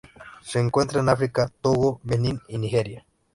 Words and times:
Se 0.41 0.59
encuentran 0.59 1.05
en 1.05 1.09
África: 1.09 1.51
Togo, 1.61 1.99
Benín 2.01 2.41
y 2.47 2.57
Nigeria. 2.57 3.05